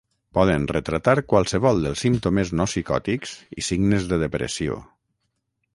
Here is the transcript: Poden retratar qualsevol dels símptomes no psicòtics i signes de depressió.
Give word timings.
Poden 0.35 0.63
retratar 0.69 1.13
qualsevol 1.33 1.83
dels 1.83 2.01
símptomes 2.07 2.53
no 2.61 2.67
psicòtics 2.73 3.35
i 3.63 3.69
signes 3.71 4.11
de 4.15 4.23
depressió. 4.27 4.81